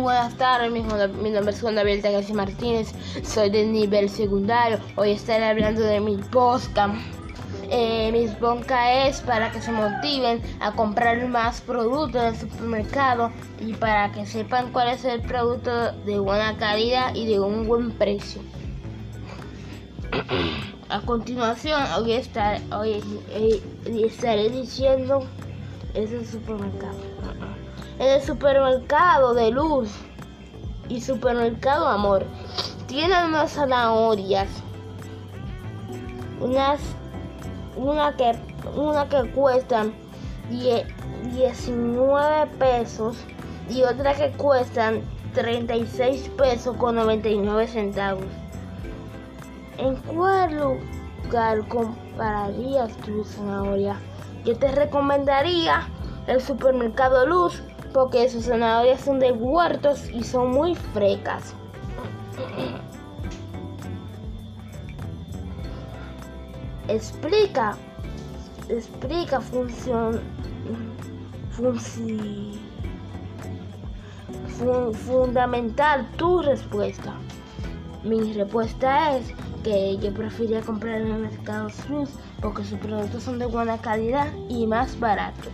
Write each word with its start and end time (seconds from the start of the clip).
Buenas 0.00 0.34
tardes, 0.38 0.72
mi, 0.72 0.80
nombre 0.80 1.50
es 1.50 1.60
Juan 1.60 1.74
David 1.74 2.02
García 2.02 2.34
Martínez, 2.34 2.94
soy 3.22 3.50
de 3.50 3.66
nivel 3.66 4.08
secundario. 4.08 4.78
Hoy 4.96 5.10
estaré 5.10 5.44
hablando 5.44 5.82
de 5.82 6.00
mi 6.00 6.16
posca. 6.16 6.94
Eh, 7.68 8.10
mis 8.10 8.38
bonca 8.40 9.06
es 9.06 9.20
para 9.20 9.52
que 9.52 9.60
se 9.60 9.70
motiven 9.70 10.40
a 10.60 10.72
comprar 10.72 11.28
más 11.28 11.60
productos 11.60 12.22
del 12.22 12.36
supermercado 12.36 13.30
y 13.60 13.74
para 13.74 14.10
que 14.10 14.24
sepan 14.24 14.72
cuál 14.72 14.88
es 14.88 15.04
el 15.04 15.20
producto 15.20 15.92
de 15.92 16.18
buena 16.18 16.56
calidad 16.56 17.14
y 17.14 17.26
de 17.26 17.38
un 17.38 17.66
buen 17.66 17.90
precio. 17.90 18.40
A 20.88 21.02
continuación, 21.02 21.82
hoy, 21.98 22.12
estar, 22.12 22.58
hoy, 22.72 23.02
hoy 23.36 24.04
estaré 24.04 24.48
diciendo 24.48 25.20
es 25.92 26.10
el 26.10 26.26
supermercado. 26.26 26.96
El 28.00 28.22
supermercado 28.22 29.34
de 29.34 29.50
luz 29.50 29.90
y 30.88 31.02
supermercado 31.02 31.86
amor 31.86 32.24
tienen 32.86 33.26
unas 33.26 33.52
zanahorias, 33.52 34.48
unas 36.40 36.80
una 37.76 38.16
que 38.16 38.38
una 38.74 39.06
que 39.06 39.30
cuestan 39.32 39.92
19 40.48 42.46
pesos 42.58 43.18
y 43.68 43.82
otra 43.82 44.14
que 44.14 44.30
cuestan 44.30 45.02
36 45.34 46.30
pesos 46.38 46.74
con 46.78 46.94
99 46.94 47.66
centavos. 47.66 48.24
¿En 49.76 49.96
cuál 49.96 50.56
lugar 50.56 51.68
comprarías 51.68 52.96
tu 53.04 53.24
zanahoria? 53.24 53.96
Yo 54.46 54.56
te 54.56 54.72
recomendaría 54.72 55.86
el 56.28 56.40
supermercado 56.40 57.26
Luz 57.26 57.62
porque 57.92 58.28
sus 58.28 58.44
zanahorias 58.44 59.00
son 59.00 59.18
de 59.18 59.32
huertos 59.32 60.08
y 60.10 60.22
son 60.22 60.50
muy 60.50 60.74
frescas. 60.74 61.54
Explica, 66.88 67.76
explica 68.68 69.40
función, 69.40 70.20
fundamental 75.06 76.08
tu 76.16 76.42
respuesta. 76.42 77.14
Mi 78.02 78.32
respuesta 78.32 79.16
es 79.16 79.32
que 79.62 79.98
yo 79.98 80.12
preferiría 80.14 80.62
comprar 80.62 81.02
en 81.02 81.08
el 81.08 81.18
mercado 81.20 81.68
Luz 81.88 82.10
porque 82.40 82.64
sus 82.64 82.78
productos 82.78 83.22
son 83.22 83.38
de 83.38 83.46
buena 83.46 83.78
calidad 83.78 84.28
y 84.48 84.66
más 84.66 84.98
baratos. 84.98 85.52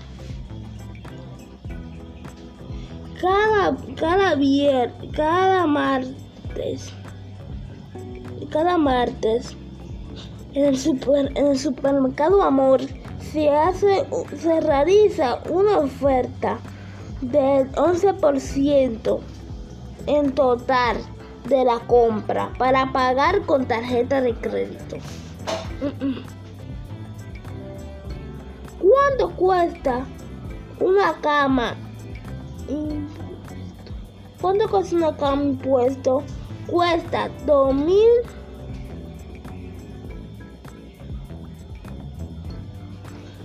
Cada, 3.20 3.77
cada 3.98 4.34
viernes, 4.34 5.11
cada 5.14 5.67
martes, 5.67 6.92
cada 8.50 8.77
martes, 8.77 9.56
en 10.53 10.64
el, 10.67 10.78
super, 10.78 11.33
en 11.34 11.47
el 11.48 11.59
supermercado 11.59 12.42
Amor 12.42 12.81
se 13.33 13.50
hace, 13.50 14.06
se 14.39 14.61
realiza 14.61 15.41
una 15.50 15.78
oferta 15.78 16.59
del 17.20 17.70
11% 17.72 19.20
en 20.06 20.33
total 20.33 20.97
de 21.48 21.64
la 21.64 21.78
compra 21.81 22.53
para 22.59 22.92
pagar 22.92 23.42
con 23.42 23.67
tarjeta 23.67 24.20
de 24.20 24.34
crédito. 24.34 24.97
¿Cuánto 28.81 29.31
cuesta 29.37 30.06
una 30.81 31.12
cama? 31.20 31.75
¿Cuánto 34.41 34.69
cuesta 34.69 34.97
una 34.97 35.16
cama 35.16 35.42
impuesto? 35.42 36.22
Cuesta 36.66 37.28
2000 37.47 37.97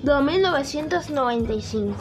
2995 0.03 1.95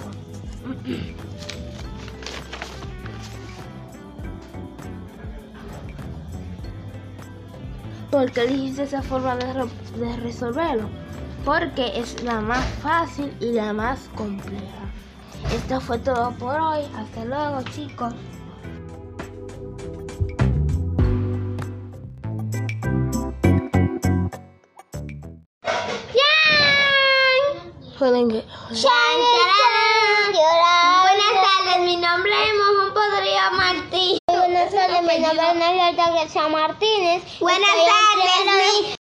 ¿Por 8.10 8.32
qué 8.32 8.40
elegiste 8.40 8.82
esa 8.82 9.02
forma 9.02 9.36
de 9.36 10.16
resolverlo? 10.16 10.88
Porque 11.44 11.98
es 11.98 12.22
la 12.24 12.40
más 12.40 12.64
fácil 12.82 13.32
y 13.38 13.52
la 13.52 13.72
más 13.72 14.08
compleja. 14.16 14.90
Esto 15.54 15.80
fue 15.80 15.98
todo 15.98 16.32
por 16.32 16.58
hoy. 16.58 16.82
Hasta 16.96 17.24
luego, 17.24 17.62
chicos. 17.70 18.12
Buenas 31.02 31.36
tardes, 31.44 31.80
mi 31.84 31.96
nombre 31.98 32.32
es 32.32 32.54
Mojo 32.54 32.94
Podría 32.94 33.50
Martí. 33.50 34.18
Buenas 34.26 34.70
tardes, 34.72 35.02
mi 35.02 35.18
nombre 35.18 35.48
es 35.50 35.54
Nadia 35.56 35.92
García 35.92 36.48
Martínez. 36.48 37.22
Buenas 37.40 37.70
tardes, 37.70 38.46
mi... 38.46 38.96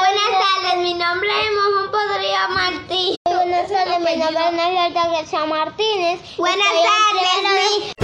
Buenas 0.00 0.32
tardes, 0.42 0.76
mi 0.82 0.94
nombre 0.94 1.30
es 1.30 1.50
Mojo 1.52 1.90
Podría 1.92 2.48
Martí. 2.48 3.16
Buenas 3.26 3.68
tardes, 3.68 4.00
mi 4.00 4.16
nombre 4.16 4.44
es 4.44 4.52
Nadia 4.54 4.88
García 4.88 5.46
Martínez. 5.46 6.36
Buenas 6.36 6.66
tardes, 6.66 7.42
mi... 7.42 7.95